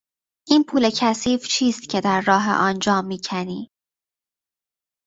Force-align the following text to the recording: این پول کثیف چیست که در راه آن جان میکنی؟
این 0.47 0.63
پول 0.63 0.89
کثیف 0.97 1.47
چیست 1.47 1.89
که 1.89 2.01
در 2.01 2.21
راه 2.27 2.49
آن 2.49 2.79
جان 2.79 3.05
میکنی؟ 3.05 3.71